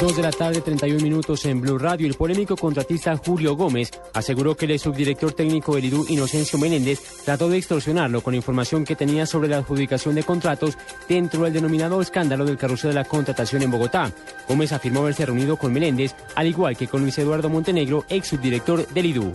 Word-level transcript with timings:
2 0.00 0.16
de 0.16 0.22
la 0.22 0.30
tarde, 0.32 0.60
31 0.60 1.00
minutos 1.02 1.44
en 1.44 1.60
Blue 1.60 1.78
Radio. 1.78 2.06
El 2.06 2.14
polémico 2.14 2.56
contratista 2.56 3.16
Julio 3.16 3.54
Gómez 3.54 3.90
aseguró 4.12 4.56
que 4.56 4.66
el 4.66 4.78
subdirector 4.78 5.32
técnico 5.32 5.74
del 5.74 5.86
IDU, 5.86 6.06
Inocencio 6.08 6.58
Menéndez, 6.58 7.00
trató 7.24 7.48
de 7.48 7.58
extorsionarlo 7.58 8.20
con 8.20 8.34
información 8.34 8.84
que 8.84 8.96
tenía 8.96 9.26
sobre 9.26 9.48
la 9.48 9.58
adjudicación 9.58 10.14
de 10.14 10.22
contratos 10.22 10.76
dentro 11.08 11.44
del 11.44 11.52
denominado 11.52 12.00
escándalo 12.00 12.44
del 12.44 12.58
carrusel 12.58 12.90
de 12.90 12.94
la 12.94 13.04
contratación 13.04 13.62
en 13.62 13.70
Bogotá. 13.70 14.12
Gómez 14.48 14.72
afirmó 14.72 15.00
haberse 15.00 15.26
reunido 15.26 15.56
con 15.56 15.72
Menéndez, 15.72 16.14
al 16.34 16.46
igual 16.46 16.76
que 16.76 16.88
con 16.88 17.02
Luis 17.02 17.18
Eduardo 17.18 17.48
Montenegro, 17.48 18.04
ex 18.08 18.28
subdirector 18.28 18.86
del 18.88 19.06
IDU. 19.06 19.32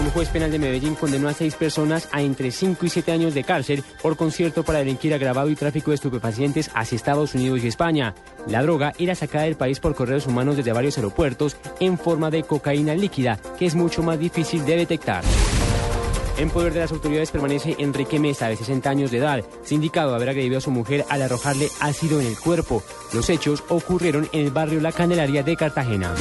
Un 0.00 0.10
juez 0.10 0.28
penal 0.28 0.50
de 0.50 0.58
Medellín 0.58 0.96
condenó 0.96 1.28
a 1.28 1.34
seis 1.34 1.54
personas 1.54 2.08
a 2.10 2.20
entre 2.20 2.50
5 2.50 2.84
y 2.84 2.88
7 2.88 3.12
años 3.12 3.32
de 3.32 3.44
cárcel 3.44 3.84
por 4.02 4.16
concierto 4.16 4.64
para 4.64 4.80
delinquir 4.80 5.14
agravado 5.14 5.48
y 5.50 5.54
tráfico 5.54 5.90
de 5.90 5.94
estupefacientes 5.94 6.70
hacia 6.74 6.96
Estados 6.96 7.34
Unidos 7.34 7.62
y 7.62 7.68
España. 7.68 8.14
La 8.48 8.62
droga 8.62 8.92
era 8.98 9.14
sacada 9.14 9.44
del 9.44 9.56
país 9.56 9.78
por 9.78 9.94
correos 9.94 10.26
humanos 10.26 10.56
desde 10.56 10.72
varios 10.72 10.98
aeropuertos 10.98 11.56
en 11.78 11.96
forma 11.96 12.30
de 12.30 12.42
cocaína 12.42 12.94
líquida, 12.94 13.38
que 13.56 13.66
es 13.66 13.76
mucho 13.76 14.02
más 14.02 14.18
difícil 14.18 14.64
de 14.66 14.76
detectar. 14.76 15.22
En 16.38 16.50
poder 16.50 16.72
de 16.74 16.80
las 16.80 16.90
autoridades 16.90 17.30
permanece 17.30 17.76
Enrique 17.78 18.18
Mesa, 18.18 18.48
de 18.48 18.56
60 18.56 18.90
años 18.90 19.12
de 19.12 19.18
edad, 19.18 19.44
sindicado 19.62 20.16
haber 20.16 20.30
agredido 20.30 20.58
a 20.58 20.60
su 20.60 20.72
mujer 20.72 21.04
al 21.08 21.22
arrojarle 21.22 21.68
ácido 21.80 22.20
en 22.20 22.26
el 22.26 22.36
cuerpo. 22.36 22.82
Los 23.12 23.30
hechos 23.30 23.62
ocurrieron 23.68 24.28
en 24.32 24.46
el 24.46 24.50
barrio 24.50 24.80
La 24.80 24.90
Candelaria 24.90 25.44
de 25.44 25.54
Cartagena. 25.54 26.12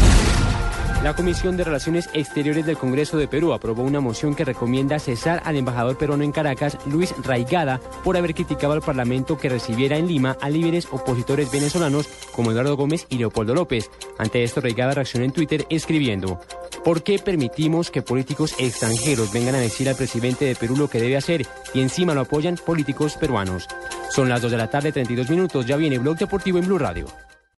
La 1.03 1.17
Comisión 1.17 1.57
de 1.57 1.65
Relaciones 1.65 2.09
Exteriores 2.13 2.65
del 2.65 2.77
Congreso 2.77 3.17
de 3.17 3.27
Perú 3.27 3.51
aprobó 3.51 3.83
una 3.83 3.99
moción 3.99 4.35
que 4.35 4.45
recomienda 4.45 4.99
cesar 4.99 5.41
al 5.43 5.57
embajador 5.57 5.97
peruano 5.97 6.23
en 6.23 6.31
Caracas, 6.31 6.77
Luis 6.85 7.13
Raigada, 7.21 7.81
por 8.05 8.15
haber 8.15 8.33
criticado 8.33 8.71
al 8.71 8.81
Parlamento 8.81 9.37
que 9.37 9.49
recibiera 9.49 9.97
en 9.97 10.07
Lima 10.07 10.37
a 10.39 10.49
líderes 10.49 10.87
opositores 10.89 11.51
venezolanos 11.51 12.07
como 12.31 12.51
Eduardo 12.51 12.77
Gómez 12.77 13.05
y 13.09 13.17
Leopoldo 13.17 13.53
López. 13.53 13.91
Ante 14.17 14.45
esto, 14.45 14.61
Raigada 14.61 14.93
reaccionó 14.93 15.25
en 15.25 15.33
Twitter 15.33 15.65
escribiendo, 15.69 16.39
¿por 16.85 17.03
qué 17.03 17.19
permitimos 17.19 17.91
que 17.91 18.01
políticos 18.01 18.55
extranjeros 18.57 19.33
vengan 19.33 19.55
a 19.55 19.59
decir 19.59 19.89
al 19.89 19.97
presidente 19.97 20.45
de 20.45 20.55
Perú 20.55 20.77
lo 20.77 20.89
que 20.89 21.01
debe 21.01 21.17
hacer 21.17 21.45
y 21.73 21.81
encima 21.81 22.13
lo 22.13 22.21
apoyan 22.21 22.55
políticos 22.55 23.17
peruanos? 23.17 23.67
Son 24.09 24.29
las 24.29 24.41
2 24.41 24.51
de 24.51 24.57
la 24.57 24.69
tarde, 24.69 24.93
32 24.93 25.29
minutos, 25.29 25.65
ya 25.65 25.75
viene 25.75 25.99
Blog 25.99 26.15
Deportivo 26.15 26.59
en 26.59 26.65
Blue 26.65 26.77
Radio. 26.77 27.07